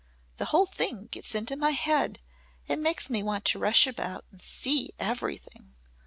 The 0.37 0.45
whole 0.45 0.65
thing 0.65 1.09
gets 1.11 1.35
into 1.35 1.55
my 1.55 1.69
head 1.77 2.21
and 2.67 2.81
makes 2.81 3.07
me 3.07 3.21
want 3.21 3.45
to 3.45 3.59
rush 3.59 3.85
about 3.85 4.25
and 4.31 4.41
see 4.41 4.93
everything. 4.97 5.75